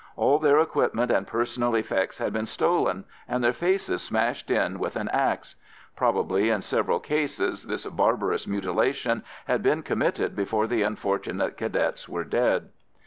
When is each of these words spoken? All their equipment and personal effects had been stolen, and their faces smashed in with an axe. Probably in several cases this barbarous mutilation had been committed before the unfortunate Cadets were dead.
All 0.15 0.39
their 0.39 0.57
equipment 0.59 1.11
and 1.11 1.27
personal 1.27 1.75
effects 1.75 2.17
had 2.17 2.33
been 2.33 2.47
stolen, 2.47 3.05
and 3.27 3.43
their 3.43 3.53
faces 3.53 4.01
smashed 4.01 4.49
in 4.49 4.79
with 4.79 4.95
an 4.95 5.09
axe. 5.09 5.53
Probably 5.95 6.49
in 6.49 6.63
several 6.63 6.99
cases 6.99 7.61
this 7.65 7.85
barbarous 7.85 8.47
mutilation 8.47 9.23
had 9.45 9.61
been 9.61 9.83
committed 9.83 10.35
before 10.35 10.65
the 10.65 10.81
unfortunate 10.81 11.55
Cadets 11.55 12.09
were 12.09 12.23
dead. 12.23 12.69